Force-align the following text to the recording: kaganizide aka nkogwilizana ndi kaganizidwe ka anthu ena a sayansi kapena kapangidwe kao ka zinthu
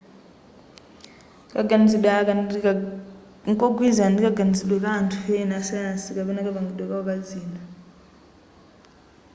kaganizide 1.51 2.09
aka 2.19 2.33
nkogwilizana 3.51 4.11
ndi 4.11 4.21
kaganizidwe 4.27 4.77
ka 4.83 4.89
anthu 4.99 5.19
ena 5.41 5.55
a 5.61 5.65
sayansi 5.67 6.09
kapena 6.15 6.45
kapangidwe 6.45 6.85
kao 6.91 7.01
ka 7.07 7.15
zinthu 7.27 7.63